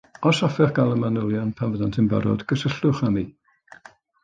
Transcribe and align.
Os 0.27 0.37
hoffech 0.45 0.71
gael 0.77 0.93
y 0.93 0.95
manylion 1.01 1.51
pan 1.59 1.75
fyddant 1.77 2.01
yn 2.05 2.09
barod, 2.15 2.47
cysylltwch 2.53 3.05
â 3.11 3.13
mi 3.19 3.27